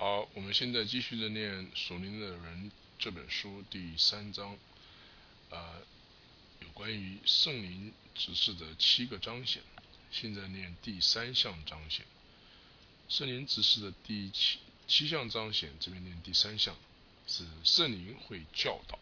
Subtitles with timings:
[0.00, 4.56] 好，我们现在继续的念《属灵的人》这本书第三章，
[5.50, 5.82] 呃，
[6.60, 9.62] 有关于圣灵指示的七个彰显。
[10.10, 12.06] 现在念第三项彰显，
[13.10, 16.74] 圣灵指示的第七七项彰显，这边念第三项
[17.26, 18.98] 是圣灵会教导。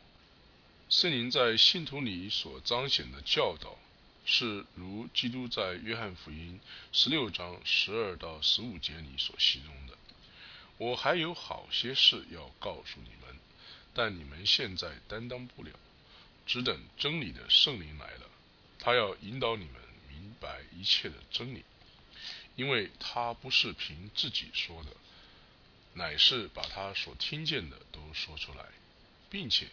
[0.90, 3.78] 圣灵在信徒里所彰显的教导，
[4.24, 6.58] 是如基督在约翰福音
[6.90, 9.96] 十六章十二到十五节里所形容的。
[10.78, 13.36] 我还有好些事要告诉你们，
[13.92, 15.70] 但你们现在担当不了，
[16.46, 18.30] 只等真理的圣灵来了，
[18.78, 19.74] 他要引导你们
[20.08, 21.64] 明白一切的真理，
[22.54, 24.90] 因为他不是凭自己说的，
[25.94, 28.64] 乃是把他所听见的都说出来，
[29.28, 29.66] 并且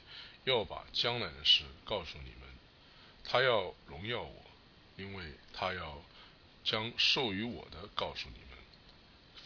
[0.43, 2.49] 要把将来的事告诉你们。
[3.23, 4.45] 他要荣耀我，
[4.97, 6.03] 因为他要
[6.63, 8.57] 将授予我的告诉你们，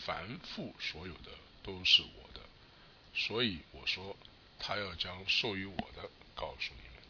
[0.05, 1.31] 凡父所有的。
[1.63, 2.41] 都是我的，
[3.13, 4.15] 所以我说
[4.57, 7.03] 他要将授予我的告诉你们。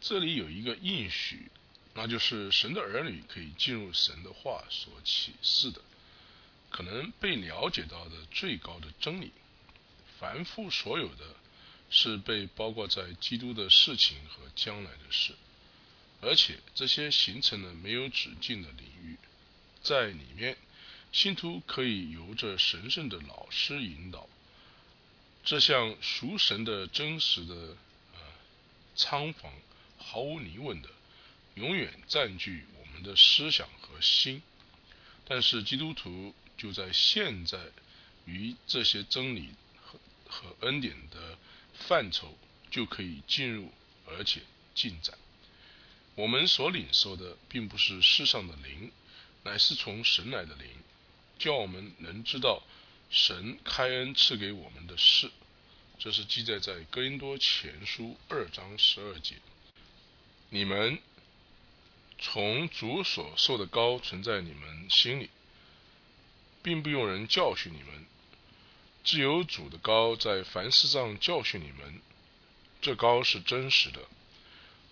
[0.00, 1.50] 这里有一个应许，
[1.94, 5.80] 那就是神的儿女可以进入神的话所启示的，
[6.70, 9.32] 可能被了解到的最高的真理。
[10.18, 11.36] 凡夫所有的，
[11.90, 15.34] 是被包括在基督的事情和将来的事，
[16.20, 19.16] 而且这些形成了没有止境的领域，
[19.82, 20.56] 在里面。
[21.12, 24.26] 信徒可以由着神圣的老师引导，
[25.44, 27.54] 这项属神的真实的
[28.14, 28.20] 呃
[28.96, 29.52] 仓房，
[29.98, 30.88] 毫无疑问的，
[31.56, 34.42] 永远占据我们的思想和心。
[35.26, 37.58] 但是基督徒就在现在
[38.24, 39.50] 与这些真理
[39.82, 41.36] 和和恩典的
[41.74, 42.36] 范畴
[42.70, 43.70] 就可以进入，
[44.06, 44.40] 而且
[44.74, 45.18] 进展。
[46.14, 48.90] 我们所领受的并不是世上的灵，
[49.44, 50.68] 乃是从神来的灵。
[51.42, 52.62] 叫我们能知道
[53.10, 55.28] 神开恩赐给我们的事，
[55.98, 59.34] 这是记载在哥林多前书二章十二节。
[60.50, 61.00] 你们
[62.20, 65.30] 从主所受的高存在你们心里，
[66.62, 68.06] 并不用人教训你们，
[69.02, 72.00] 只有主的高在凡事上教训你们。
[72.80, 74.00] 这高是真实的，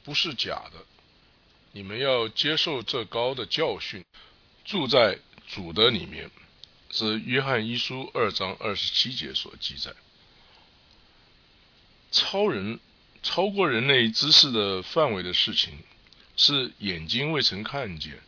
[0.03, 0.85] 不是假的。
[1.71, 4.05] 你们要接受这高的教训，
[4.65, 5.21] 住在
[5.53, 6.31] 主的里面。
[6.93, 9.95] 是约翰一书二章二十七节所记载。
[12.11, 12.81] 超人
[13.23, 15.79] 超过人类知识的范围的事情，
[16.37, 18.19] 是眼睛未曾看见，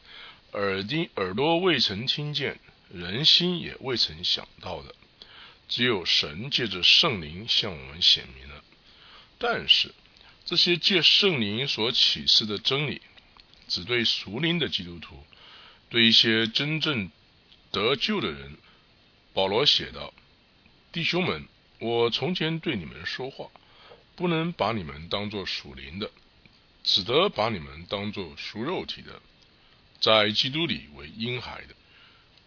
[0.52, 4.94] 耳听耳朵未曾听见，人心也未曾想到的。
[5.68, 8.62] 只有神借着圣灵向我们显明了。
[9.38, 9.92] 但是
[10.44, 13.02] 这些借圣灵所启示的真理，
[13.66, 15.24] 只对属灵的基督徒，
[15.92, 17.10] 对一些真正。
[17.70, 18.56] 得救的人，
[19.32, 20.12] 保罗写道
[20.92, 21.46] ：“弟兄们，
[21.80, 23.50] 我从前对你们说话，
[24.14, 26.10] 不能把你们当作属灵的，
[26.82, 29.20] 只得把你们当作属肉体的，
[30.00, 31.74] 在基督里为婴孩的。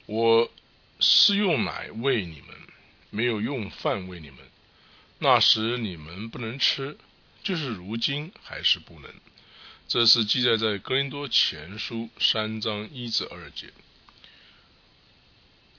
[0.06, 0.51] 我
[1.00, 2.56] 是用奶喂你们，
[3.09, 4.39] 没有用饭喂你们。
[5.17, 6.97] 那时你们不能吃，
[7.44, 9.12] 就是如今还是不能。”
[9.88, 13.72] 这是记载在哥林多前书三章一至二节。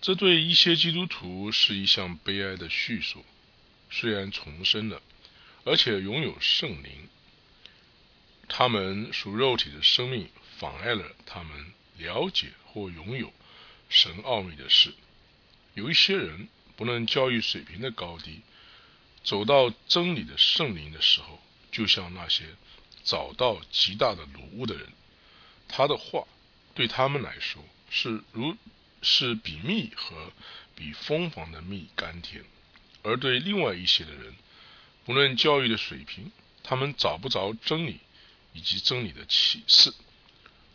[0.00, 3.24] 这对一些基督徒是一项悲哀的叙述。
[3.90, 5.02] 虽然重生了，
[5.64, 7.08] 而且拥有圣灵，
[8.48, 10.28] 他们属肉体的生命
[10.58, 13.32] 妨碍了他们了解或拥有
[13.88, 14.94] 神奥秘的事。
[15.74, 18.42] 有一些人不论教育水平的高低，
[19.24, 22.44] 走到真理的圣灵的时候，就像那些
[23.06, 24.86] 找到极大的鲁物的人，
[25.66, 26.26] 他的话
[26.74, 28.54] 对他们来说是如。
[29.02, 30.32] 是比蜜和
[30.74, 32.42] 比蜂房的蜜甘甜，
[33.02, 34.34] 而对另外一些的人，
[35.04, 36.32] 不论教育的水平，
[36.64, 38.00] 他们找不着真理
[38.52, 39.94] 以及真理的启示。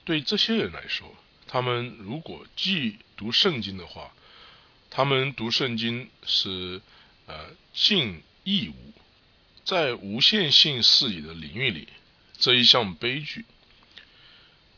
[0.06, 1.14] 对这些人来说，
[1.48, 4.14] 他们如果既读圣经的话，
[4.90, 6.80] 他们读圣经是
[7.26, 8.94] 呃尽义务，
[9.66, 11.90] 在无限性事理的领域里，
[12.42, 13.46] 这一项悲剧。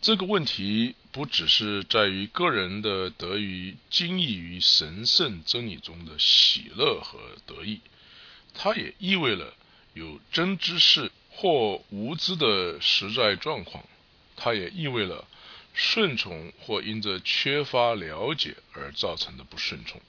[0.02, 7.80] 这个问题不只是在于个人的得于精益于神圣真理中的喜乐和得意，
[8.54, 9.54] 它也意味了
[9.94, 13.86] 有真知识或无知的实在状况，
[14.36, 15.26] 它也意味了
[15.74, 20.02] 顺从或因着缺乏了解而造成的不顺从，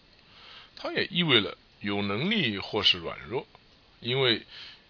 [0.75, 3.47] 它也意味了有能力或是软弱，
[4.01, 4.45] 因为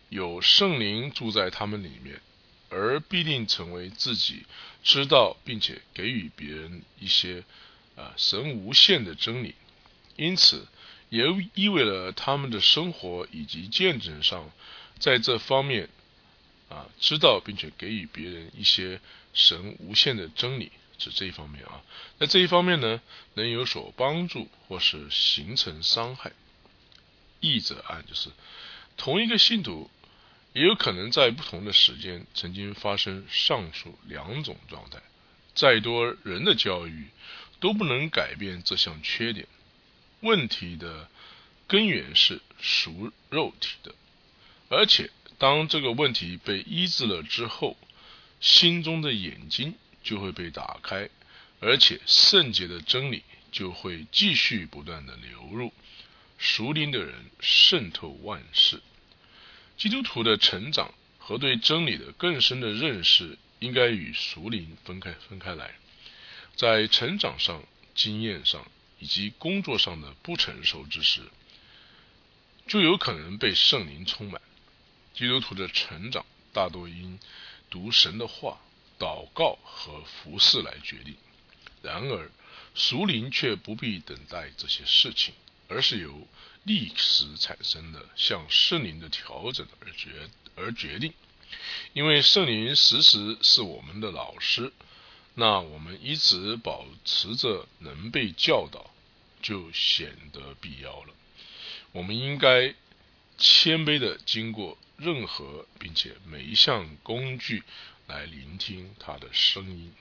[0.08, 2.22] 有圣灵住在他们里面。
[2.74, 4.46] 而必定成为自己
[4.82, 7.44] 知道并且给予别人一些
[7.94, 9.54] 啊神无限的真理，
[10.16, 10.66] 因此
[11.08, 11.24] 也
[11.54, 14.50] 意味了他们的生活以及见证上，
[14.98, 15.88] 在这方面
[16.68, 19.00] 啊，知道并且给予别人一些
[19.32, 21.80] 神无限的真理，指这一方面啊。
[22.18, 23.00] 在这一方面呢，
[23.34, 26.32] 能有所帮助或是形成伤害。
[27.38, 28.30] 译者啊就是
[28.96, 29.88] 同一个信徒。
[30.54, 35.02] 也有可能在不同的时间曾经发生上述两种状态。
[35.54, 37.08] 再多人的教育
[37.60, 39.46] 都不能改变这项缺点。
[40.20, 41.08] 问题的
[41.66, 43.94] 根源是属肉体的，
[44.68, 47.76] 而且当这个问题被医治了之后，
[48.40, 51.08] 心中的眼睛就会被打开，
[51.60, 55.72] 而且圣洁的真理就会继续不断的流入。
[56.38, 58.80] 属灵的人渗透万事。
[59.76, 65.74] 基督徒的成长和对真理的更深的认识，应该与属灵分开分开来。
[66.54, 68.66] 在成长上、经验上
[69.00, 71.22] 以及工作上的不成熟之时，
[72.66, 74.40] 就有可能被圣灵充满。
[75.12, 77.18] 基督徒的成长大多因
[77.68, 78.60] 读神的话、
[78.98, 81.16] 祷告和服侍来决定。
[81.82, 82.30] 然而，
[82.74, 85.34] 属灵却不必等待这些事情，
[85.68, 86.28] 而是由。
[86.64, 91.12] 历史产生的向圣灵的调整而决而决定，
[91.92, 94.72] 因为圣灵时时是我们的老师，
[95.34, 98.90] 那我们一直保持着能被教导，
[99.42, 101.12] 就显得必要了。
[101.92, 102.74] 我们应该
[103.36, 107.62] 谦卑的经过任何并且每一项工具
[108.06, 109.92] 来聆听他的声音。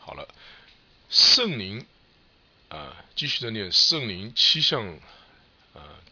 [0.00, 0.34] 好了，
[1.08, 1.86] 圣灵
[2.70, 4.98] 啊，继续的念圣灵七项。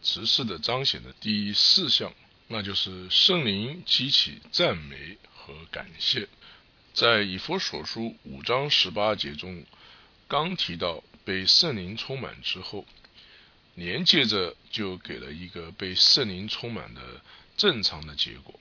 [0.07, 2.13] 啊，执事的彰显的第四项，
[2.47, 6.29] 那就是圣灵激起赞美和感谢。
[6.93, 9.65] 在以弗所书五章十八节中，
[10.29, 12.85] 刚提到被圣灵充满之后，
[13.75, 17.21] 连接着就给了一个被圣灵充满的
[17.57, 18.57] 正常的结果，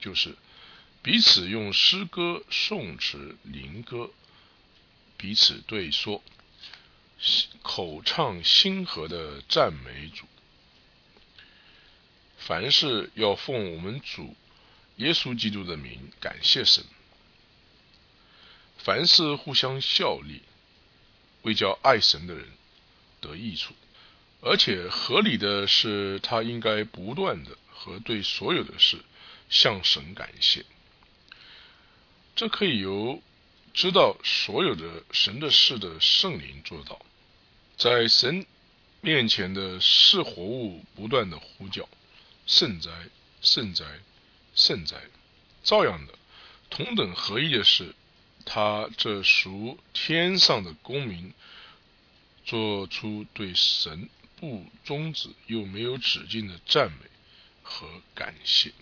[0.00, 0.36] 就是
[1.02, 4.10] 彼此用诗歌、颂词、灵歌
[5.16, 6.22] 彼此对说，
[7.62, 10.24] 口唱心和的赞美主。
[12.46, 14.36] 凡事要奉我们主
[14.96, 16.84] 耶稣基督的名感谢神。
[18.76, 20.42] 凡事互相效力，
[21.40, 22.46] 为叫爱神的人
[23.22, 23.72] 得益处。
[24.42, 28.98] 而且合理的是，他应该不断的和对所有的事
[29.48, 30.66] 向神感谢。
[32.36, 33.22] 这可以由
[33.72, 37.00] 知道所有的神的事的圣灵做到，
[37.78, 38.44] 在神
[39.00, 41.88] 面前的是活物不断的呼叫。
[42.46, 42.90] 圣哉，
[43.40, 43.84] 圣哉，
[44.54, 44.96] 圣哉！
[45.62, 46.14] 照样的，
[46.68, 47.94] 同等合一的是，
[48.44, 51.32] 他这属天上的公民，
[52.44, 57.08] 做出对神不终止又没有止境的赞美
[57.62, 58.72] 和感谢。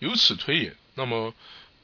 [0.00, 1.34] 由此推演，那么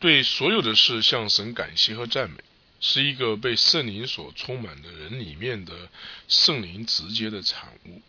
[0.01, 2.43] 对所有的事向神感谢和赞美，
[2.81, 5.89] 是一个被圣灵所充满的人里面的
[6.27, 8.03] 圣灵直接的产物。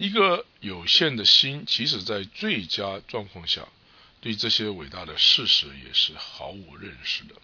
[0.00, 3.68] 一个有限的心，即使在最佳状况下，
[4.22, 7.34] 对这些伟大的事实也是毫无认识的，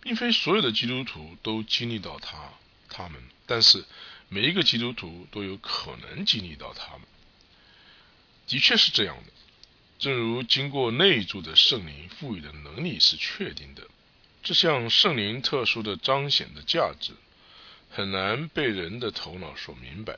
[0.00, 2.52] 并非所有的基督徒都经历到他
[2.88, 3.84] 他们，但是
[4.28, 7.00] 每一个基督徒都有可能经历到他们。
[8.46, 9.32] 的确是这样的，
[9.98, 13.88] 正如经过内住的圣灵赋予的能力是确定的，
[14.44, 17.14] 这项圣灵特殊的彰显的价值，
[17.90, 20.16] 很难被人的头脑所明白。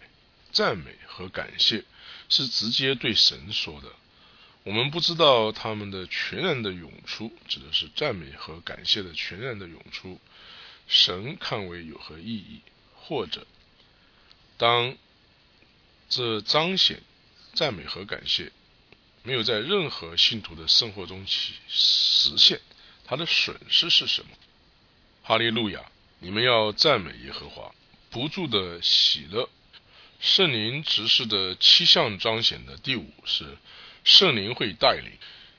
[0.52, 1.84] 赞美和感谢
[2.28, 3.88] 是直接对神说的。
[4.64, 10.20] 我们不知道他们的全然的涌出，指的是赞美和感谢的全然的涌出，
[10.86, 12.60] 神看为有何意义？
[12.94, 13.46] 或者，
[14.58, 14.96] 当
[16.08, 17.02] 这彰显
[17.54, 18.52] 赞美和感谢
[19.24, 22.60] 没有在任何信徒的生活中起实现，
[23.04, 24.28] 它的损失是什么？
[25.24, 25.90] 哈利路亚！
[26.20, 27.74] 你们要赞美耶和华，
[28.10, 29.48] 不住的喜乐。
[30.22, 33.58] 圣灵执事的七项彰显的第五是
[34.04, 35.10] 圣灵会带领，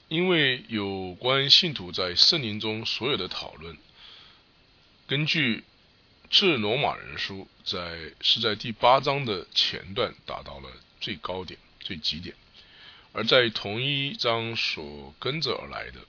[0.07, 3.77] 因为有关信徒在圣灵中所有的讨论，
[5.05, 5.65] 根据
[6.29, 10.69] 致罗马人书在是在第八章的前段达到了
[11.01, 12.33] 最高点、最极点，
[13.11, 15.99] 而在同一章所跟着而来的，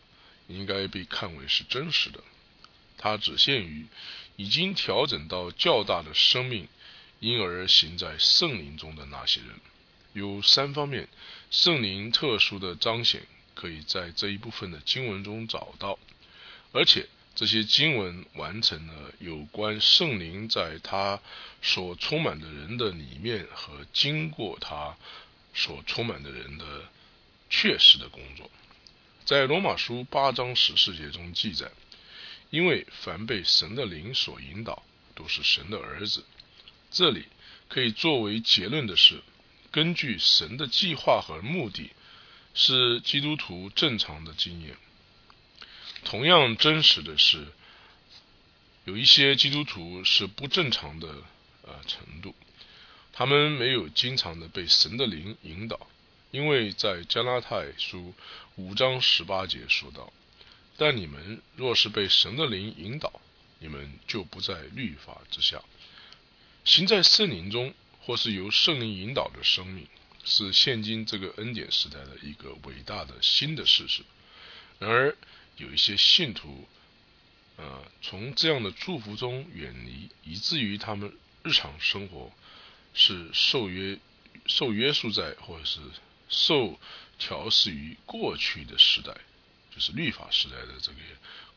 [0.47, 2.21] 应该被看为是真实的，
[2.99, 3.87] 它只限于
[4.37, 6.69] 已经调整到较大的生命。
[7.25, 9.49] 因而行在圣灵中的那些人，
[10.13, 11.09] 有三方面
[11.51, 13.23] 圣灵特殊的彰显，
[13.55, 15.99] 可以在这一部分的经文中找到，
[16.73, 21.19] 而且这些经文完成了有关圣灵在他
[21.63, 24.95] 所充满的人的里面和经过他
[25.55, 26.85] 所充满的人的
[27.49, 28.51] 确实的工作。
[29.25, 31.71] 在罗马书八章十四节中记载
[32.51, 34.83] ：“因为凡被神的灵所引导，
[35.15, 36.23] 都是神的儿子。”
[36.95, 37.27] 这里
[37.69, 39.21] 可以作为结论的是，
[39.73, 41.91] 根据神的计划和目的，
[42.55, 44.77] 是基督徒正常的经验。
[46.05, 47.49] 同样真实的是，
[48.85, 51.09] 有一些基督徒是不正常的
[51.63, 52.33] 呃程度，
[53.13, 55.89] 他们没有经常的被神的灵引导，
[56.31, 58.15] 因为在加拉太书
[58.55, 60.13] 五章十八节说道
[60.79, 63.21] ：“但你们若是被神的灵引导，
[63.59, 65.61] 你们就不在律法之下。
[66.65, 69.87] 行在圣灵中，或是由圣灵引导的生命，
[70.25, 74.03] 是现今这个恩典时代的一个伟大的新的事实。
[74.79, 75.17] 然而。”
[75.57, 76.67] 有一些信徒，
[77.59, 82.33] 呃，从这样的祝福中远离，以至于他们日常生活
[82.93, 83.97] 是受约、
[84.47, 85.79] 受约束在，或者是
[86.29, 86.81] 受
[87.21, 89.17] 调试于过去的时代，
[89.73, 90.99] 就是律法时代的这个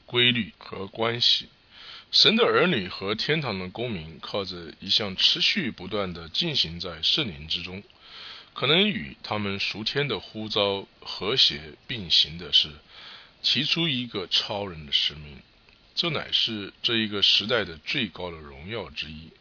[0.06, 1.50] 规律和关系。
[2.12, 7.84] 神的儿女和天堂的公民，靠着一项持续不断的进行在圣灵之中，
[8.54, 12.70] 可能与他们属天的呼召和谐并行的是。
[13.44, 15.40] 提出一个超人的使命，
[15.94, 19.32] 这乃是这一个时代的最高的荣耀之一。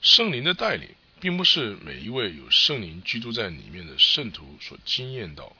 [0.00, 0.88] 圣灵的带领，
[1.18, 5.56] 并不是每一位有圣灵居住在里面的圣徒所经验到，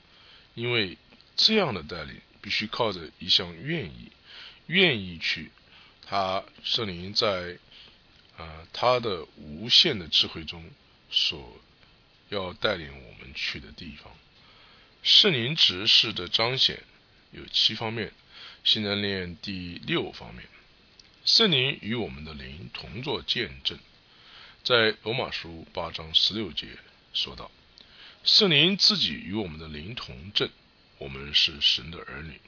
[0.55, 0.97] 因为
[1.35, 4.11] 这样的带领必须靠着一项愿意，
[4.67, 5.51] 愿意去
[6.09, 7.57] 他圣灵在
[8.37, 10.69] 啊他的无限的智慧中
[11.09, 11.59] 所
[12.29, 14.15] 要带领我们去的地方。
[15.03, 16.83] 圣灵执事的彰显。
[17.31, 18.13] 有七方面，
[18.63, 20.47] 现在念第六方面。
[21.25, 23.77] 圣灵与我们的灵同作见证，
[24.63, 26.69] 在罗马书八章十六节
[27.13, 27.51] 说道
[28.23, 30.49] ：“圣灵自己与我们的灵同证，
[30.99, 32.39] 我们是神的儿女。”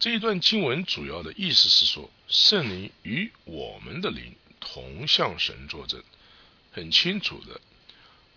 [0.00, 6.02] 这一段经文主要的意思是说，圣灵与我们的灵同向神作证，
[6.72, 7.60] 很清楚的，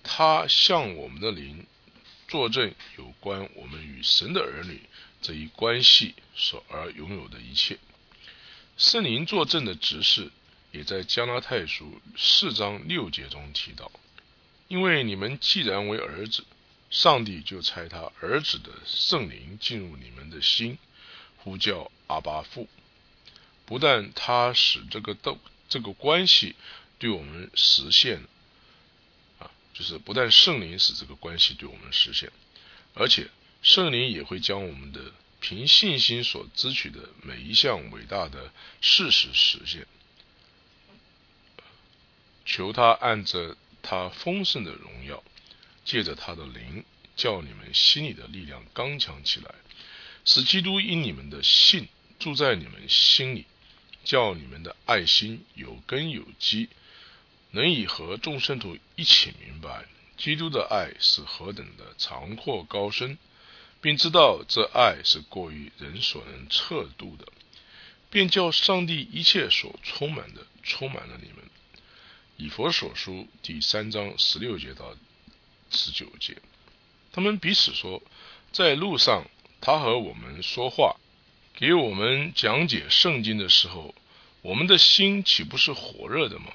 [0.04, 1.66] 他向我们的灵
[2.28, 4.82] 作证有关我们与神的儿女。
[5.22, 7.78] 这一关系所而拥有的一切，
[8.76, 10.30] 圣灵作证的执事，
[10.74, 13.90] 也在加拉太书四章六节中提到。
[14.68, 16.44] 因为你们既然为儿子，
[16.90, 20.78] 上帝就差他儿子的圣灵进入你们的心，
[21.44, 22.68] 呼叫阿巴父。
[23.66, 25.38] 不但他使这个斗
[25.70, 26.56] 这个关系
[26.98, 28.24] 对我们实现，
[29.40, 32.32] 啊，就是不但圣灵使这个关系对我们实现，
[32.94, 33.30] 而且。
[33.66, 39.88] 圣灵也会将我们的凭信心所支取的每一项伟大的事实实现。
[42.44, 45.24] 求他按着他丰盛的荣耀，
[45.86, 46.84] 借着他的灵，
[47.16, 49.56] 叫你们心里的力量刚强起来，
[50.26, 51.88] 使基督因你们的信
[52.20, 53.46] 住在你们心里，
[54.04, 56.70] 叫你们的爱心有根有基，
[57.52, 59.86] 能以和众圣徒一起明白
[60.18, 63.18] 基督的爱是何等的长阔高深。
[63.82, 67.28] 并知道这爱是过于人所能测度的，
[68.10, 71.44] 便叫上帝一切所充满的充满了你们。
[72.38, 74.96] 以佛所书第三章十六节到
[75.70, 76.38] 十九节，
[77.12, 78.02] 他们彼此说，
[78.54, 79.30] 在路上
[79.66, 80.98] 他和我们说话，
[81.54, 83.96] 给我们讲解圣经的时候，
[84.42, 86.52] 我们的心岂不是火热的吗？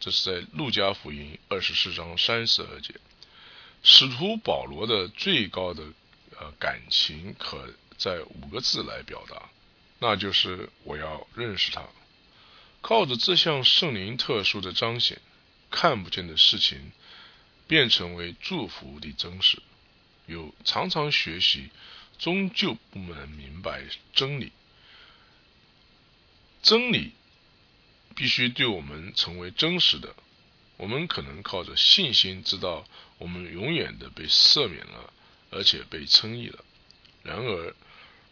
[0.00, 2.94] 这是在路加福音二十四章三十二节，
[3.82, 5.84] 使徒保罗的最高的。
[6.38, 9.48] 呃，感情可在五个字来表达，
[9.98, 11.82] 那就是我要认识他。
[12.82, 15.18] 靠着这项圣灵特殊的彰显，
[15.70, 16.92] 看不见的事情
[17.66, 19.62] 变成为祝福的真实。
[20.26, 21.70] 有常常学习，
[22.18, 24.52] 终究不能明白真理。
[26.62, 27.12] 真理
[28.14, 30.14] 必须对我们成为真实的。
[30.76, 32.86] 我们可能靠着信心知道，
[33.18, 35.12] 我们永远的被赦免了。
[35.48, 36.64] 而且被称义了。
[37.22, 37.74] 然而，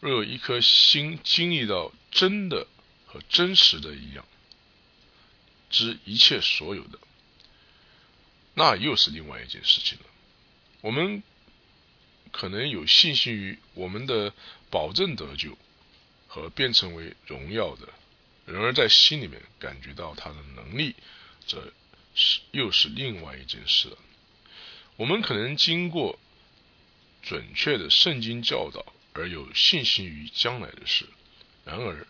[0.00, 2.67] 若有一颗心经历到真的
[3.07, 4.26] 和真实的一样，
[5.71, 6.99] 知一切所有的，
[8.55, 10.05] 那又是另外一件事情了。
[10.81, 11.23] 我们
[12.35, 14.35] 可能有信心于我们的
[14.69, 15.57] 保证得救
[16.26, 17.88] 和变成为荣耀的，
[18.45, 20.97] 然而在心里面感觉到他的能力，
[21.47, 21.73] 这
[22.17, 23.99] 是又是另外一件事了。
[24.97, 26.19] 我们可能经过。
[27.26, 31.07] 准确的圣经教导，而有信心于将来的事。
[31.64, 32.07] 然而，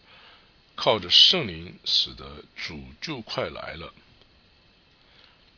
[0.75, 3.95] 靠着圣灵使得主就快来了，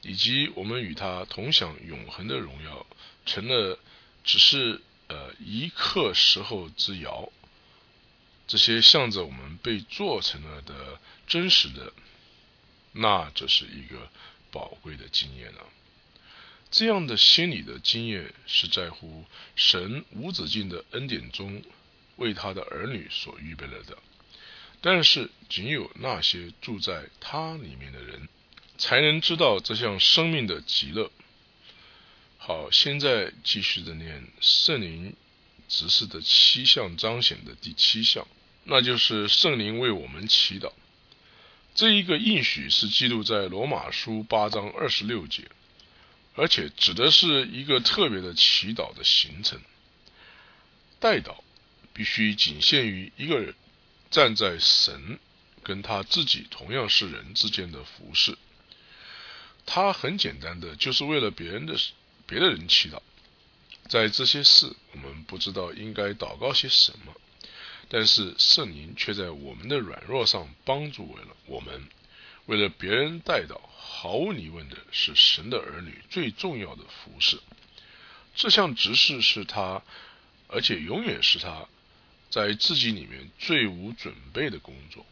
[0.03, 2.87] 以及我们与他同享永恒的荣耀，
[3.25, 3.79] 成了
[4.27, 7.33] 只是呃一刻时候之遥。
[8.47, 11.93] 这些向着我们被做成了的真实的，
[12.93, 14.09] 那这是一个
[14.53, 15.67] 宝贵的经验啊！
[16.71, 19.25] 这样的心理的经验是在乎
[19.57, 21.63] 神无止境的恩典中
[22.17, 23.99] 为他的儿女所预备了的。
[24.81, 28.29] 但是，仅有那些住在他里面的人，
[28.79, 31.11] 才能知道这项生命的极乐。
[32.47, 35.17] 好，现在继续的念圣灵
[35.67, 38.25] 指示的七项彰显的第七项。
[38.63, 40.73] 那就是圣灵为我们祈祷，
[41.75, 45.51] 这一个应许是记录在罗马书八章二十六节，
[46.37, 49.61] 而且指的是一个特别的祈祷的形成。
[51.01, 51.39] 代祷
[51.93, 53.57] 必须仅限于一个人
[54.09, 55.19] 站在神
[55.65, 58.39] 跟他自己同样是人之间的服饰。
[59.67, 61.77] 他很简单的就是为了别人的
[62.27, 63.01] 别的人祈祷，
[63.89, 67.15] 在这些事我们不知道应该祷告些什么。
[67.89, 71.89] 但是圣灵却在我们的软弱上帮助为了我们，
[72.47, 77.39] 为了别人带到，毫无疑问的是神的儿女最重要的服饰。
[78.35, 79.83] 这项执事是他，
[80.49, 81.69] 而且永远是他，
[82.29, 85.07] 在自己里面最无准备的工作。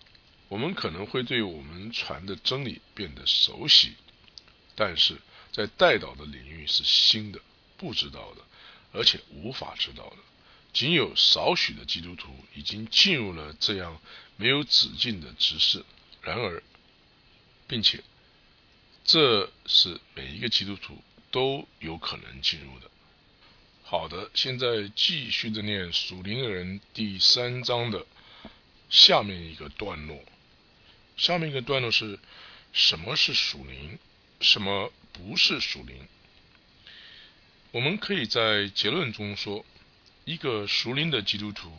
[0.48, 3.94] 我们可能会对我们传的真理变得熟悉，
[4.74, 5.16] 但是
[5.54, 7.40] 在带导的领域是新的、
[7.76, 8.42] 不知道的，
[8.92, 10.16] 而且无法知道的。
[10.72, 14.00] 仅有少许的基督徒已经进入了这样
[14.36, 15.84] 没有止境的知识，
[16.22, 16.60] 然而，
[17.68, 18.02] 并且
[19.04, 22.90] 这是每一个基督徒都有可能进入的。
[23.84, 28.04] 好的，现在继续的念属灵的人第三章的
[28.90, 30.20] 下面一个段落。
[31.16, 32.18] 下面一个段落是
[32.72, 34.00] 什么是属灵，
[34.40, 36.06] 什么不是属灵？
[37.70, 39.64] 我们可以在结论中说。
[40.26, 41.70] 一个属灵的基督徒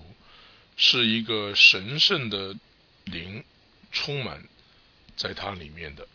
[0.78, 2.56] 是一个神圣的
[3.06, 3.44] 灵
[3.92, 4.48] 充满
[5.18, 6.08] 在他里面的，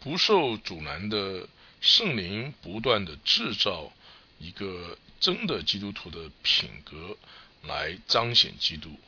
[0.00, 1.48] 不受阻拦的
[1.80, 3.92] 圣灵不断的制造
[4.40, 7.16] 一个真的基督徒的品格
[7.62, 8.98] 来彰显基督，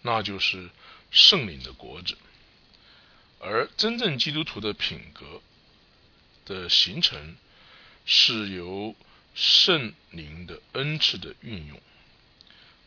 [0.00, 0.70] 那就是
[1.10, 2.16] 圣灵的果子。
[3.38, 5.42] 而真正基督徒的品格
[6.52, 7.36] 的形成
[8.04, 8.94] 是由。
[9.34, 11.80] 圣灵的恩赐的运用，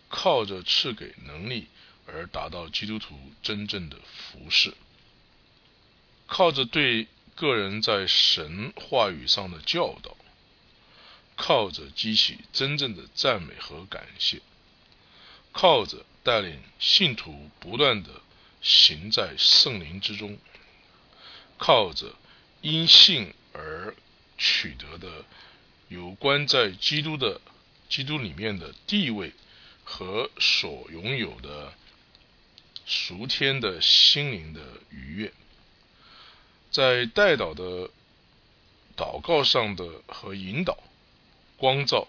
[0.10, 1.68] 靠着赐给能力
[2.06, 4.76] 而达到基督徒真正的服饰，
[6.28, 10.16] 靠着对个人在神话语上的教导，
[11.36, 14.44] 靠着激起真正的赞美和感谢，
[15.52, 18.22] 靠着带领信徒不断的
[18.62, 20.38] 行在圣灵之中，
[21.58, 22.14] 靠着
[22.62, 23.96] 因信而
[24.38, 25.26] 取得的。
[25.88, 27.40] 有关在基督的
[27.88, 29.32] 基督里面的地位
[29.84, 31.72] 和所拥有的
[32.88, 35.32] 赎天的心灵的愉悦，
[36.72, 37.92] 在代祷的
[38.98, 40.76] 祷告上的和引导、
[41.56, 42.08] 光照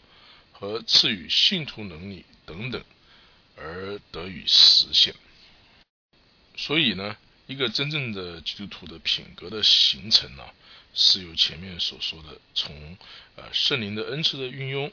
[0.52, 2.82] 和赐予信徒能力等等
[3.56, 5.14] 而得以实现。
[6.56, 7.14] 所以呢，
[7.46, 10.44] 一个真正的基督徒的品格的形成呢？
[10.96, 12.96] 是由前面所说的，从
[13.36, 14.90] 呃圣灵的恩赐的运用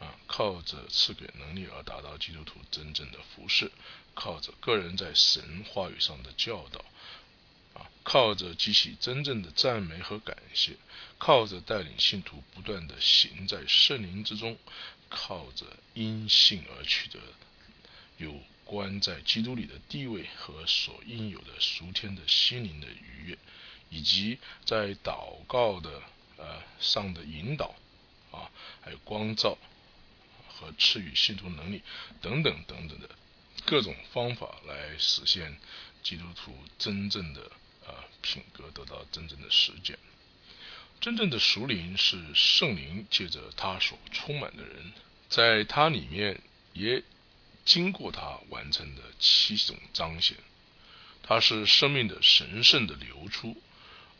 [0.00, 3.70] 啊，靠着赐给能力而达到基督徒真正的服饰，
[4.14, 6.84] 靠着个人在神话语上的教导
[7.74, 10.76] 啊，靠着激起真正的赞美和感谢，
[11.18, 14.56] 靠着带领信徒不断的行在圣灵之中，
[15.10, 17.18] 靠着因信而取得
[18.16, 23.38] 有关在基督里的地位和所应有的属天的心灵的愉悦。
[23.94, 26.02] 以及在祷告的
[26.36, 27.72] 呃上的引导
[28.32, 28.50] 啊，
[28.82, 29.56] 还有光照
[30.48, 31.80] 和赐予信徒能力
[32.20, 33.08] 等等等等的
[33.64, 35.56] 各种方法来实现
[36.02, 37.52] 基督徒真正的
[37.86, 39.96] 呃品格得到真正的实践。
[41.00, 44.92] 真正的属灵是圣灵借着他所充满的人，
[45.28, 46.40] 在他里面
[46.72, 47.02] 也
[47.64, 50.36] 经过他完成的七种彰显，
[51.22, 53.56] 它是生命的神圣的流出。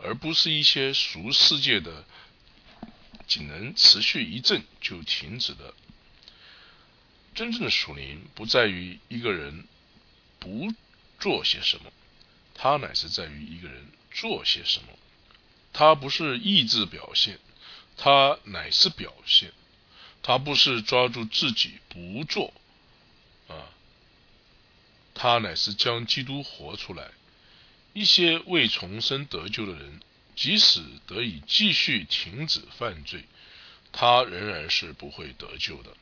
[0.04, 2.04] 而不是一些俗世界的，
[3.26, 5.74] 仅能持续一阵就停止的。
[7.34, 9.66] 真正的属灵不在于一个人
[10.38, 10.72] 不
[11.18, 11.90] 做些什么，
[12.54, 14.88] 它乃是在于一个人做些什么。
[15.72, 17.40] 它不是意志表现，
[17.96, 19.52] 它乃是表现。
[20.22, 22.54] 它不是抓住自己不做，
[23.46, 23.68] 啊，
[25.12, 27.10] 他乃是将基督活出来。
[27.94, 30.00] 一些未重生得救的人，
[30.36, 33.24] 即使得以继续停止犯罪，
[33.92, 35.96] 他仍然是不会得救的。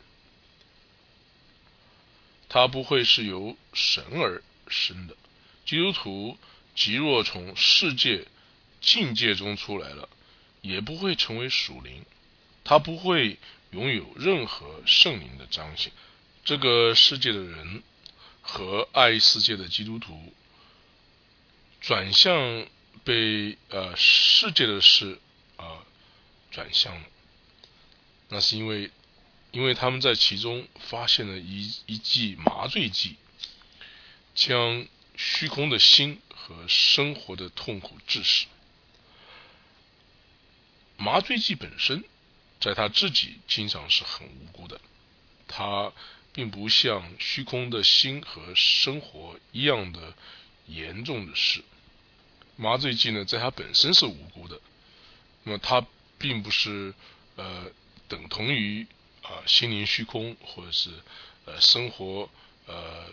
[2.49, 5.17] 他不会是由神而生的。
[5.65, 6.39] 基督徒
[6.75, 8.27] 即若从世界
[8.81, 10.09] 境界中出来了，
[10.63, 12.05] 也不会成为属灵。
[12.65, 13.39] 他不会
[13.71, 15.93] 拥有任何圣灵的彰显。
[16.45, 17.83] 这个世界的人
[18.41, 20.33] 和爱世界的基督徒
[21.83, 22.67] 转向
[23.05, 25.21] 被呃世界的事
[25.57, 25.85] 啊
[26.51, 27.05] 转向了，
[28.31, 28.91] 那是因为
[29.51, 33.17] 因为他们在其中发现了一一剂麻醉剂，
[34.35, 38.47] 将虚空的心和生活的痛苦致死。
[40.97, 42.03] 麻醉剂本身。
[42.61, 44.81] 在他自己经常是很无辜的，
[45.49, 45.93] 他
[46.33, 50.15] 并不像虚空的心和生活一样的
[50.69, 51.65] 严重的事。
[52.57, 54.61] 麻醉剂呢，在它本身是无辜的，
[55.45, 55.87] 那么它
[56.19, 56.95] 并不是
[57.37, 57.67] 呃
[58.09, 58.87] 等同于
[59.23, 60.91] 啊心灵虚空或者是
[61.45, 62.29] 呃生活
[62.67, 63.07] 呃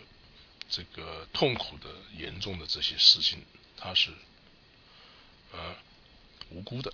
[0.68, 3.42] 这个痛苦的严重的这些事情，
[3.76, 4.10] 它是
[5.52, 5.76] 啊
[6.50, 6.92] 无辜的。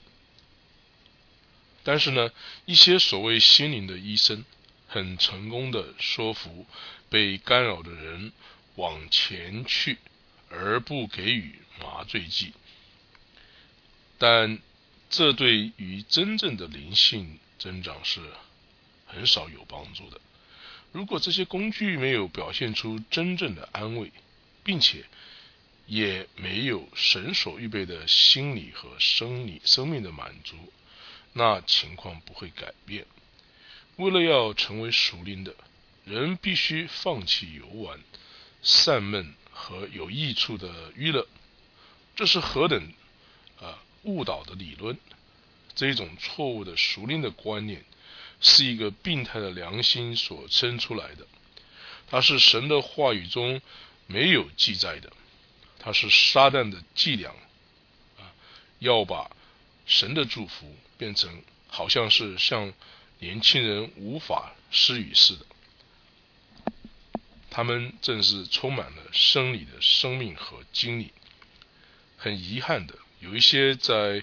[1.83, 2.33] 但是呢，
[2.65, 4.45] 一些所谓心灵的医生，
[4.89, 6.67] 很成功的说服
[7.09, 8.33] 被干扰的人
[8.75, 9.99] 往前去，
[10.51, 12.53] 而不给予麻醉剂。
[14.19, 14.59] 但
[15.11, 18.21] 这对于真正的灵性增长是
[19.07, 20.21] 很少有帮助的。
[20.93, 24.11] 如果这些工具没有表现出真正的安慰，
[24.65, 25.05] 并且
[25.87, 30.57] 也没有神所预备的心理和生理生命的满足。
[31.35, 33.07] 那情况不会改变。
[33.97, 35.55] 为了要成为熟练的
[36.07, 38.01] 人，必须放弃游玩、
[38.63, 41.27] 散闷和有益处的娱乐。
[42.15, 42.93] 这是何等
[43.61, 44.99] 啊误导的理论！
[45.75, 47.85] 这种错误的熟练的观念，
[48.41, 51.27] 是一个病态的良心所生出来的。
[52.09, 53.61] 它是神的话语中
[54.07, 55.13] 没有记载的。
[55.79, 57.31] 它是撒旦的伎俩
[58.19, 58.31] 啊，
[58.79, 59.31] 要把
[59.87, 60.77] 神的祝福。
[60.99, 62.73] 变成好像是像
[63.19, 65.45] 年轻人无法施予似的，
[67.57, 71.11] 他们正是充满了生理的生命和精力。
[72.19, 74.23] 很遗憾的，有一些在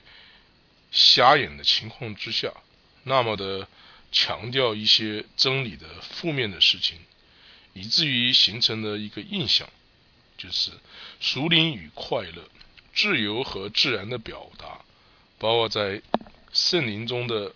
[0.92, 2.54] 瞎眼的情况之下，
[3.02, 3.68] 那么的
[4.12, 7.00] 强调一些真理的负面的事情，
[7.74, 9.68] 以至于形成了一个印象，
[10.38, 10.70] 就是
[11.20, 12.48] 熟灵与快乐、
[12.94, 14.86] 自由和自然的表达，
[15.40, 16.04] 包括在。
[16.56, 17.56] 圣灵中的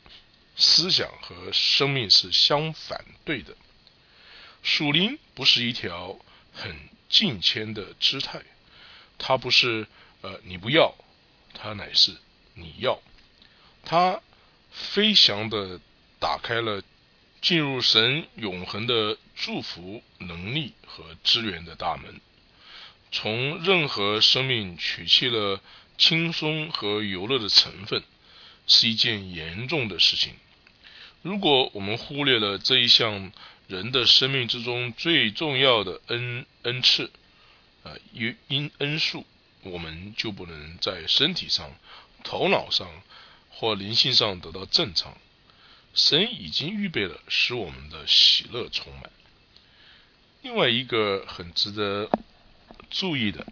[0.55, 3.55] 思想和生命是相反对的。
[4.63, 6.17] 属灵不是一条
[6.51, 6.75] 很
[7.09, 8.41] 近迁的姿态，
[9.19, 9.85] 它不是
[10.21, 10.95] 呃你不要，
[11.53, 12.17] 它乃是
[12.55, 12.99] 你要。
[13.85, 14.19] 它
[14.71, 15.79] 飞翔的
[16.19, 16.81] 打开了
[17.39, 22.19] 进入神永恒的祝福能力和资源的大门，
[23.11, 25.61] 从任何生命取去了
[25.99, 28.01] 轻松和游乐的成分。
[28.65, 30.33] 是一件严重的事情。
[31.21, 33.31] 如果我们忽略了这一项
[33.67, 37.11] 人的生命之中最重要的恩恩赐，
[37.83, 39.25] 啊，因因恩数，
[39.63, 41.75] 我们就不能在身体上、
[42.23, 42.89] 头脑上
[43.49, 45.17] 或灵性上得到正常。
[45.93, 49.11] 神已经预备了使我们的喜乐充满。
[50.41, 52.09] 另外一个很值得
[52.89, 53.45] 注意的，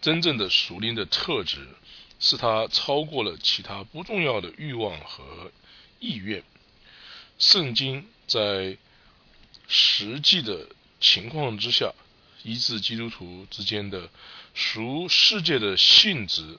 [0.00, 1.66] 真正的属灵的特质。
[2.20, 5.52] 是他超过了其他不重要的欲望和
[6.00, 6.42] 意愿。
[7.38, 8.76] 圣经在
[9.68, 10.66] 实际的
[10.98, 11.92] 情况之下，
[12.42, 14.10] 医治基督徒之间的
[14.54, 16.58] 属世界的性质，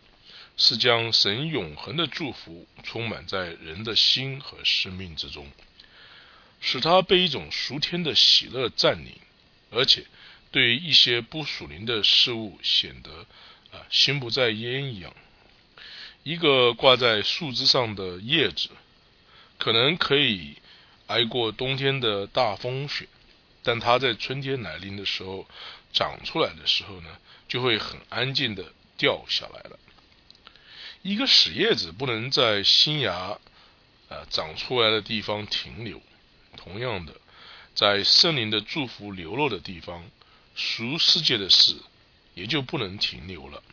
[0.56, 5.52] 是将神永恒的祝福充满在人的心和生命之中，
[6.62, 9.14] 使他被一种属天的喜乐占领，
[9.72, 10.06] 而且
[10.52, 13.26] 对一些不属灵的事物显得
[13.72, 15.16] 啊心不在焉一样。
[16.24, 18.70] 一个挂在树枝上的叶子，
[19.58, 20.58] 可能可以
[21.10, 23.08] 挨过冬天的大风雪，
[23.64, 25.48] 但它在春天来临的时候
[25.92, 27.10] 长出来的时候呢，
[27.48, 29.80] 就会很安静的掉下来了。
[31.02, 33.40] 一个死叶子不能在新芽
[34.08, 36.00] 啊长出来的地方停留，
[36.56, 37.16] 同样的，
[37.74, 40.06] 在圣灵的祝福流落的地方，
[40.56, 41.76] 俗世界的事
[42.36, 43.64] 也就不能停留了。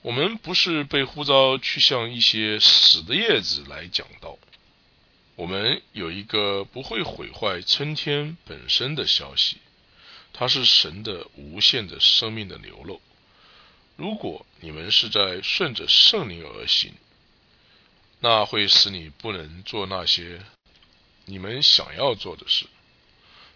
[0.00, 4.38] 我们不是被呼召去向一些死的叶子来讲道，
[5.36, 9.58] 我们有一个不会毁坏春天本身的消息，
[10.32, 13.02] 它是神的无限的生命的流露。
[13.96, 16.94] 如果你们是在顺着圣灵而行，
[18.20, 20.40] 那会使你不能做那些
[21.26, 22.66] 你们想要做的事。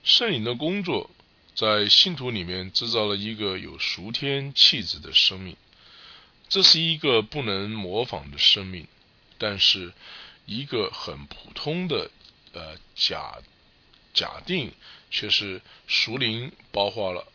[0.04, 1.10] 圣灵的工作
[1.54, 5.56] 在信徒里面制造了一个有属天气质的生命，
[6.50, 8.86] 这是一个不能模仿的生命，
[9.38, 9.92] 但是
[10.58, 12.10] 一个很普通的
[12.52, 13.38] 呃假
[14.12, 14.72] 假定
[15.10, 17.26] 却是熟灵包括了。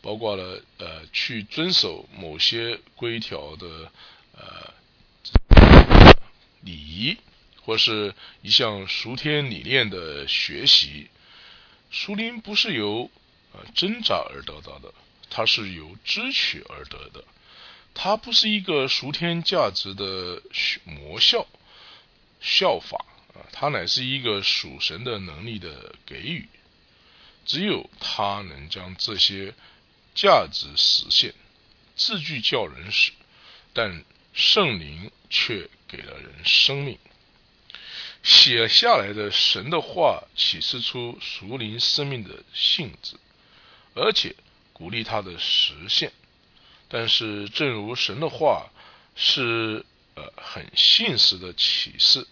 [0.00, 3.90] 包括了呃，去遵守某些规条的
[4.32, 4.72] 呃
[6.60, 7.16] 礼仪，
[7.62, 11.10] 或是一项熟天理念的学习。
[11.90, 13.10] 熟灵不是由
[13.52, 14.94] 呃挣扎而得到的，
[15.28, 17.24] 它是由知取而得的。
[17.92, 20.40] 它不是一个熟天价值的
[20.84, 21.44] 魔效
[22.40, 26.48] 效法啊，它乃是一个属神的能力的给予。
[27.44, 29.54] 只有它能将这些。
[30.14, 31.32] 价值实现，
[31.94, 33.12] 字句叫人死，
[33.72, 36.98] 但圣灵却给了人生命。
[38.24, 43.14] 写下来的神的话启示出属灵生命的性质，
[43.94, 44.34] 而且
[44.72, 46.10] 鼓励它的实现。
[46.88, 48.72] 但是，正如神的话
[49.14, 49.86] 是
[50.18, 52.26] 呃很现实的启示，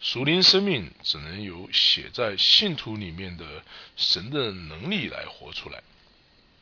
[0.00, 3.62] 属灵生命只能由写在信徒里面的
[3.96, 5.82] 神的能力来活出来。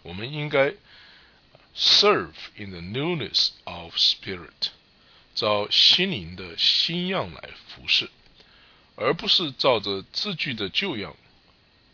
[0.03, 0.75] 我们应该
[1.77, 4.69] serve in the newness of spirit，
[5.35, 8.09] 照心灵的新样来服侍，
[8.95, 11.17] 而不是照着字句的旧样。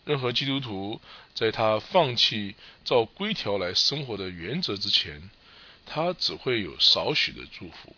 [0.04, 1.00] 任何基督徒
[1.34, 5.30] 在他放弃照规条来生活的原则之前，
[5.86, 7.94] 他只会有少许的祝福。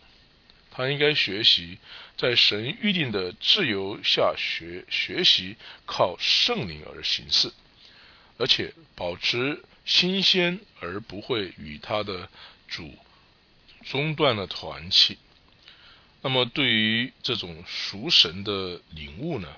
[0.75, 1.79] 他应该学习
[2.17, 5.57] 在神预定的自由下学学习，
[5.87, 7.53] 靠圣灵而行事，
[8.39, 9.63] 而且保持。
[9.85, 12.29] 新鲜而不会与他的
[12.69, 12.97] 主
[13.85, 15.19] 中断了团契。
[16.21, 19.49] 那么，对于这种属神的领悟呢，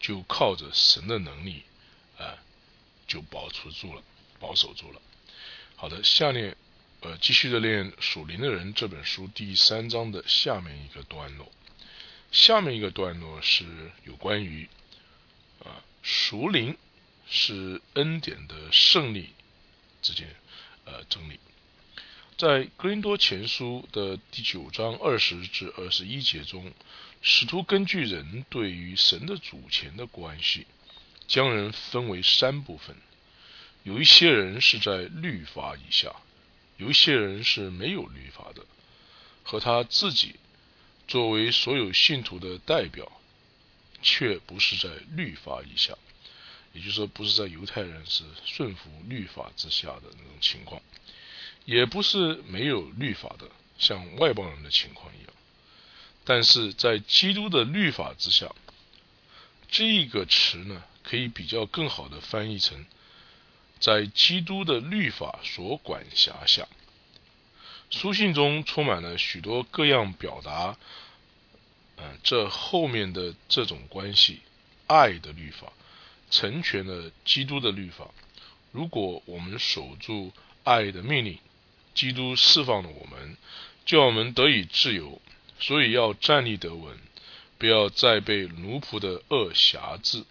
[0.00, 1.64] 就靠着神的能力
[2.16, 2.38] 啊，
[3.06, 4.02] 就保持住了，
[4.40, 5.02] 保守住了。
[5.76, 6.56] 好的，下面
[7.04, 11.50] 呃，继续的练属灵的人这本书第三章的下面一个段落。
[12.30, 13.64] 下面一个段落是
[14.04, 14.68] 有关于
[15.64, 16.76] 啊，属灵
[17.28, 19.30] 是恩典的胜利。
[20.00, 20.28] 之间，
[20.84, 21.40] 呃，整理
[22.38, 26.72] 在格林多前书的第九章二十至二十一节中，
[27.20, 30.68] 使徒根据人对于神的主权的关系，
[31.26, 32.94] 将人分为三部分。
[33.82, 36.14] 有一些人是在律法以下，
[36.82, 38.62] 有一些人是没有律法的，
[39.44, 40.34] 和他自己
[41.06, 43.10] 作为所有信徒的代表，
[44.02, 45.96] 却不是在律法以下。
[46.72, 50.82] 也就是说，不是在犹太人是顺服律法之下的那种情况，
[51.66, 55.32] 也不是没有律法的，像外邦人的情况一样。
[56.24, 58.52] 但是在基督的律法之下，
[59.70, 62.84] 这个词呢，可以比较更好的翻译成，
[63.82, 66.68] 在基督的律法所管辖下。
[67.90, 70.78] 书信中充满了许多各样表达，
[71.96, 74.40] 嗯，这后面的这种关系，
[74.86, 75.72] 爱的律法。
[76.30, 78.08] 成全了基督的律法。
[78.70, 80.32] 如果我们守住
[80.64, 81.38] 爱的命令，
[81.92, 83.36] 基督释放了我们，
[83.84, 85.20] 叫我们得以自由。
[85.60, 86.98] 所以要站立得稳，
[87.58, 90.24] 不要再被奴仆的恶辖制。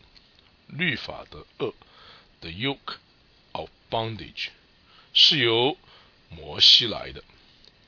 [0.66, 1.76] 律法的恶
[2.40, 2.96] ，the yoke
[3.54, 4.50] of bondage，
[5.14, 5.78] 是由
[6.30, 7.24] 摩西来的。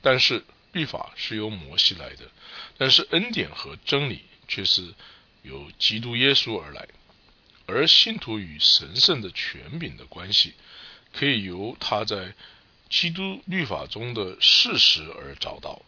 [0.02, 2.30] 但是律法是由摩西来的，
[2.76, 4.94] 但是恩典和真理却是
[5.42, 6.86] 由基督耶稣而来。
[7.66, 10.52] 而信徒与神圣的权柄的关系，
[11.14, 12.34] 可以由他在
[12.90, 15.80] 基督律法中的事实而找到。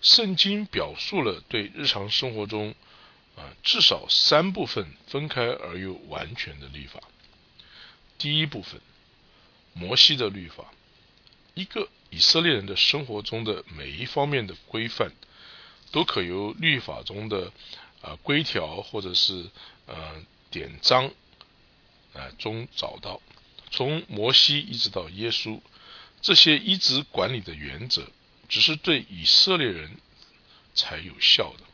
[0.00, 2.74] 圣经表述了对日常生活中
[3.36, 7.02] 啊至少三部分分开而又完全的律法。
[8.18, 8.80] 第一部分，
[9.72, 10.70] 摩西的律法，
[11.54, 15.12] 一个以色列人的生活中的每一方面的规范，
[15.92, 17.52] 都可由律法中的
[18.02, 19.50] 啊规条或者是
[19.86, 20.22] 呃。
[20.50, 21.12] 典章
[22.14, 23.20] 啊中找到，
[23.70, 25.60] 从摩西一直到耶稣，
[26.22, 28.08] 这些一直管理的原则，
[28.48, 29.98] 只是对以色列人
[30.72, 31.64] 才有效的。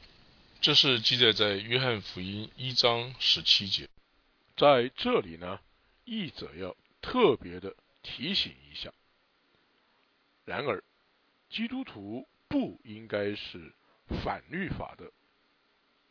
[0.61, 3.89] 这是记载在约翰福音一章十七节。
[4.57, 5.61] 在这里呢，
[6.05, 8.93] 译者要特别的提醒一下。
[10.45, 10.83] 然而，
[11.49, 13.75] 基督徒不应该是
[14.23, 15.13] 反律法的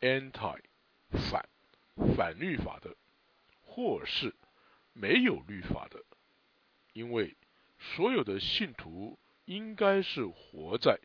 [0.02, 0.60] ，anti
[1.30, 1.48] 反。
[2.18, 2.96] 反律法的，
[3.62, 4.34] 或是
[4.94, 6.04] 没有律法的，
[6.94, 7.38] 因为
[7.80, 11.00] 所有的信徒应该是活在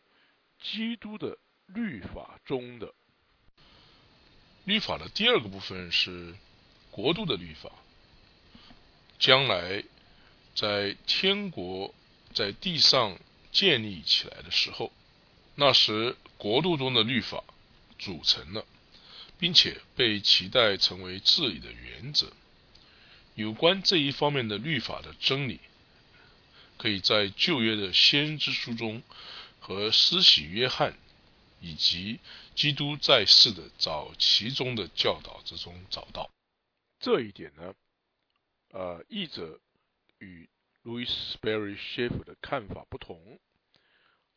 [0.59, 2.91] 基督的律法中的。
[4.65, 6.35] 律法的第二个部分是
[6.89, 7.71] 国度的律法，
[9.19, 9.83] 将来
[10.55, 11.93] 在天国
[12.33, 13.19] 在地上
[13.51, 14.91] 建立起来的时候，
[15.55, 17.43] 那时国度中的律法
[17.97, 18.65] 组成了，
[19.37, 22.31] 并且被期待成为治理的原则。
[23.35, 25.59] 有关这一方面的律法的真理，
[26.77, 29.01] 可以在旧约的先知书中
[29.59, 30.97] 和施洗约翰
[31.59, 32.19] 以及
[32.55, 36.29] 基督在世的早期中的教导之中找到。
[36.99, 37.73] 这一点呢，
[38.69, 39.59] 呃，译者
[40.19, 40.49] 与
[40.83, 43.39] Louis Sperry Schiff 的看法不同。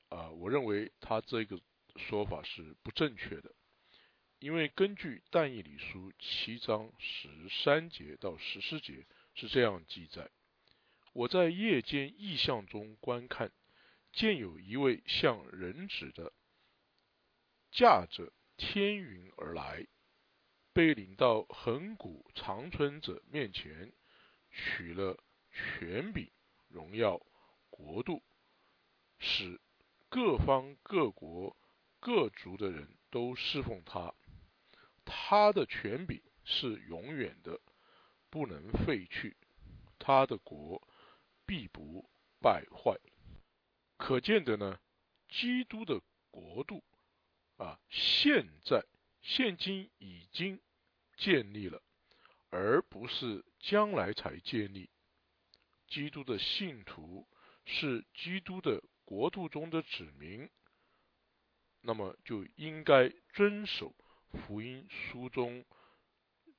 [0.08, 1.60] 啊，我认为他这个
[1.96, 3.54] 说法是不正确的。
[4.38, 7.28] 因为根据但以理书七章十
[7.62, 10.30] 三节到十四节是这样记载：
[11.12, 13.52] 我在夜间异象中观看，
[14.12, 16.32] 见有一位像人子的
[17.70, 19.86] 驾着天云而来，
[20.72, 23.92] 被领到恒古长存者面前，
[24.52, 25.18] 取了
[25.50, 26.30] 权柄、
[26.68, 27.20] 荣耀、
[27.70, 28.22] 国度，
[29.18, 29.60] 使
[30.08, 31.56] 各方各国
[31.98, 34.14] 各族的人都侍奉他。
[35.04, 37.60] 他的权柄是永远的，
[38.30, 39.34] 不能废去；
[39.98, 40.86] 他的国
[41.44, 42.08] 必不
[42.40, 42.96] 败坏。
[43.96, 44.80] 可见的呢，
[45.28, 46.84] 基督的国度
[47.56, 48.84] 啊，现在
[49.20, 50.60] 现今已经
[51.16, 51.82] 建立了，
[52.52, 54.90] 而不是将来才建立。
[55.88, 57.26] 基督的信徒
[57.64, 60.48] 是基督的国度中的子民，
[61.80, 63.94] 那么就应该遵守。
[64.46, 65.62] 福音书中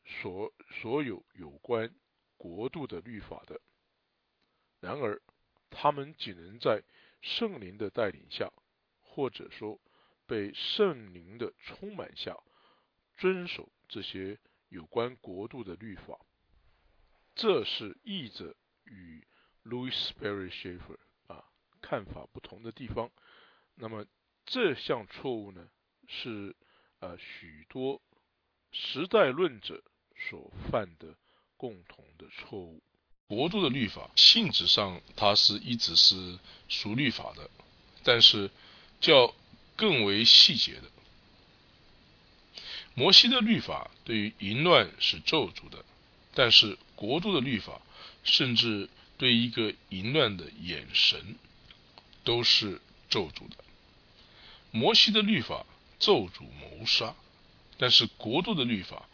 [0.05, 1.91] 所所有有关
[2.37, 3.59] 国度的律法的，
[4.79, 5.19] 然而
[5.71, 6.83] 他们仅能在
[7.21, 8.53] 圣灵的带领下，
[8.99, 9.81] 或者说
[10.27, 12.37] 被圣灵的充满下，
[13.17, 14.37] 遵守这些
[14.73, 16.19] 有关国度的律法。
[17.35, 19.25] 这是译者与
[19.63, 21.45] Louis Perry Shaffer 啊
[21.81, 23.09] 看法不同的地方。
[23.75, 24.05] 那么
[24.45, 25.69] 这项错误呢
[26.07, 26.55] 是。
[27.03, 28.01] 呃，许多
[28.71, 29.83] 时代论者
[30.15, 31.17] 所犯的
[31.57, 32.81] 共同的错误。
[33.27, 37.49] 国度的律法性质上，它是一直是属律法的，
[38.05, 38.49] 但是
[39.01, 39.35] 较
[39.75, 40.89] 更为细节的。
[42.93, 45.83] 摩西的律法对于淫乱是咒诅的，
[46.33, 47.81] 但是国度的律法
[48.23, 51.35] 甚至对一个淫乱的眼神
[52.23, 53.63] 都是咒诅的。
[54.71, 55.65] 摩西的律法。
[55.99, 57.15] 咒诅谋杀，
[57.77, 59.07] 但是国度的律法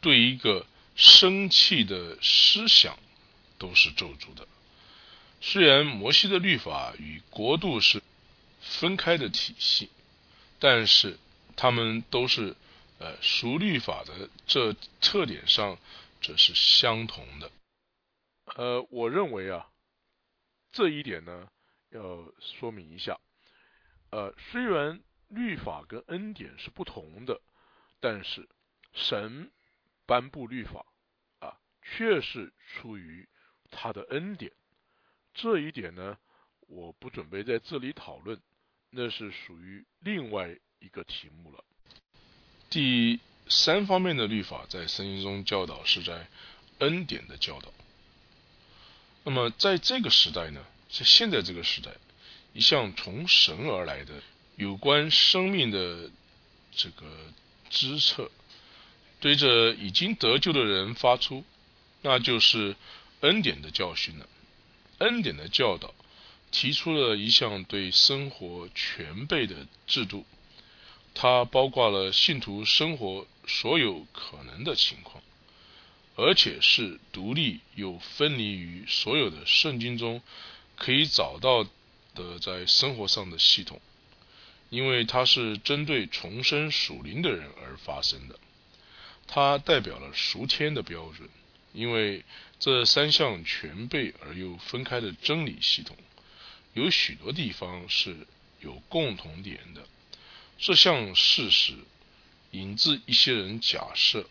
[0.00, 2.96] 对一个生气的思想
[3.58, 4.46] 都是咒诅的。
[5.40, 8.00] 虽然摩西的律法与国度是
[8.60, 9.88] 分开的体系，
[10.60, 11.18] 但是
[11.56, 12.54] 他们都是
[12.98, 15.78] 呃熟律法的这特点上
[16.20, 17.50] 这是相同的。
[18.56, 19.70] 呃，我认为啊，
[20.72, 21.50] 这一点呢
[21.90, 23.18] 要说明一下。
[24.10, 25.02] 呃，虽然。
[25.28, 27.42] 律法跟恩典是不同的，
[27.98, 28.48] 但是
[28.92, 29.50] 神
[30.06, 30.86] 颁布律法
[31.40, 33.28] 啊，却是出于
[33.68, 34.52] 他的恩典。
[35.34, 36.16] 这一点呢，
[36.60, 38.40] 我不准备在这里讨论，
[38.90, 41.64] 那是属于另外一个题目了。
[42.70, 46.26] 第三方面的律法在圣经中教导是在
[46.78, 47.72] 恩典的教导。
[49.24, 51.90] 那么在这个时代呢，在现在这个时代，
[52.52, 54.14] 一项从神而来的。
[54.56, 56.10] 有关生命的
[56.74, 57.04] 这个
[57.68, 58.30] 知策，
[59.20, 61.44] 对着已经得救的人发出，
[62.00, 62.74] 那就是
[63.20, 64.26] 恩典的教训了。
[64.96, 65.94] 恩典的教导
[66.50, 70.24] 提出了一项对生活全备的制度，
[71.18, 75.22] 它包括了信徒生活所有可能的情况，
[76.14, 80.20] 而且是独立又分离于所有的圣经中
[80.76, 81.66] 可以找到
[82.14, 83.80] 的在生活上的系统。
[84.68, 88.38] 因为它是针对重生属灵的人而发生的，
[89.26, 91.30] 它代表了赎天的标准。
[91.72, 92.24] 因为
[92.58, 95.96] 这三项全备而又分开的真理系统，
[96.74, 98.26] 有许多地方是
[98.60, 99.86] 有共同点的。
[100.58, 101.74] 这项事实
[102.50, 104.26] 引致一些人假设，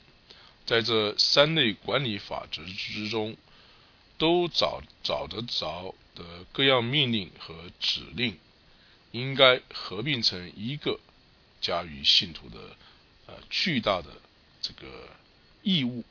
[0.65, 3.37] 在这三类管理法则之中，
[4.17, 8.37] 都找找得着的各样命令和指令。
[9.11, 10.99] 应该合并成一个
[11.61, 12.75] 加于信徒的
[13.27, 14.09] 呃巨大的
[14.61, 15.09] 这个
[15.63, 16.03] 义务。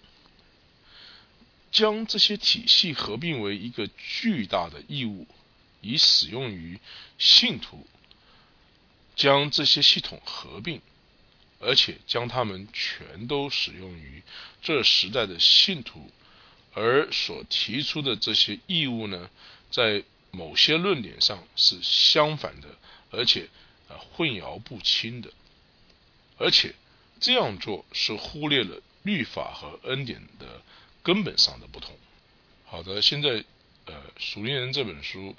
[1.71, 5.27] 将这些体系合并为一个巨大的义务，
[5.83, 6.81] 以使用于
[7.19, 7.87] 信徒。
[9.17, 10.81] 将这些系统合并，
[11.61, 14.23] 而且将它们全都使用于
[14.63, 16.11] 这时代的信徒，
[16.73, 19.31] 而所提出的这些义务呢，
[19.71, 22.69] 在某些论点上是相反的，
[23.11, 23.49] 而且
[23.89, 25.33] 啊混淆不清的，
[26.39, 26.75] 而且
[27.21, 30.63] 这样做是忽略了律法和恩典的
[31.03, 31.97] 根本上的不同。
[32.65, 33.45] 好的，现在
[33.85, 35.37] 呃《属灵人》这本书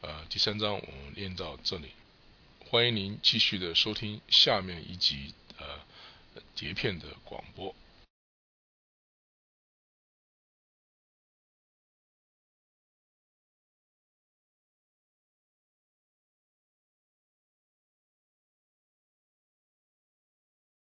[0.00, 1.90] 呃第三章我们念到这里。
[2.72, 5.66] 欢迎您继续的收听下面一集呃
[6.56, 7.74] 碟片的广播。